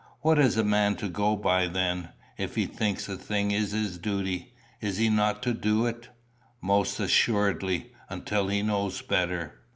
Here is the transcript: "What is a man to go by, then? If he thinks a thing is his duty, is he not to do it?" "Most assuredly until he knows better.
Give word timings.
"What 0.21 0.39
is 0.39 0.57
a 0.57 0.63
man 0.63 0.95
to 0.95 1.07
go 1.07 1.35
by, 1.35 1.67
then? 1.67 2.09
If 2.35 2.55
he 2.55 2.65
thinks 2.65 3.07
a 3.07 3.15
thing 3.15 3.51
is 3.51 3.71
his 3.71 3.99
duty, 3.99 4.55
is 4.81 4.97
he 4.97 5.09
not 5.09 5.43
to 5.43 5.53
do 5.53 5.85
it?" 5.85 6.09
"Most 6.59 6.99
assuredly 6.99 7.93
until 8.09 8.47
he 8.47 8.63
knows 8.63 9.03
better. 9.03 9.61